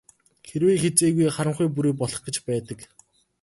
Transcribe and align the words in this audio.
Хэзээ 0.47 0.75
хэзээгүй 0.83 1.27
харанхуй 1.35 1.67
бүрий 1.71 1.95
болох 1.99 2.21
гэж 2.25 2.35
байдаг. 2.47 2.79